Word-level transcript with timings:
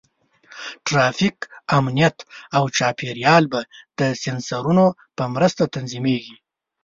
ټرافیک، 0.87 1.37
امنیت، 1.77 2.17
او 2.57 2.63
چاپېریال 2.77 3.43
به 3.51 3.61
د 3.99 3.99
سینسرونو 4.21 4.85
په 5.17 5.23
مرسته 5.35 5.63
تنظیمېږي. 5.75 6.35